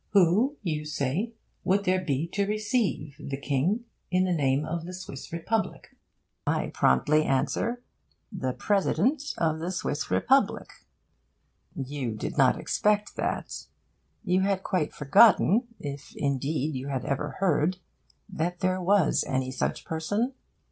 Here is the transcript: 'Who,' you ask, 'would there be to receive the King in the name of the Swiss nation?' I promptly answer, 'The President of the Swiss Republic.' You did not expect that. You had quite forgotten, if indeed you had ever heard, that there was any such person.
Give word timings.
'Who,' 0.13 0.57
you 0.63 0.81
ask, 0.81 1.35
'would 1.63 1.83
there 1.85 2.03
be 2.03 2.27
to 2.29 2.47
receive 2.47 3.17
the 3.19 3.37
King 3.37 3.85
in 4.09 4.23
the 4.23 4.33
name 4.33 4.65
of 4.65 4.83
the 4.87 4.95
Swiss 4.95 5.31
nation?' 5.31 5.45
I 6.47 6.69
promptly 6.73 7.23
answer, 7.23 7.83
'The 8.31 8.53
President 8.53 9.35
of 9.37 9.59
the 9.59 9.71
Swiss 9.71 10.09
Republic.' 10.09 10.73
You 11.75 12.13
did 12.15 12.35
not 12.35 12.57
expect 12.59 13.15
that. 13.17 13.67
You 14.23 14.41
had 14.41 14.63
quite 14.63 14.91
forgotten, 14.91 15.67
if 15.79 16.15
indeed 16.15 16.73
you 16.73 16.87
had 16.87 17.05
ever 17.05 17.35
heard, 17.37 17.77
that 18.27 18.61
there 18.61 18.81
was 18.81 19.23
any 19.27 19.51
such 19.51 19.85
person. 19.85 20.33